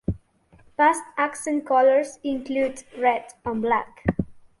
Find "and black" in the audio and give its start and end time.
3.45-4.03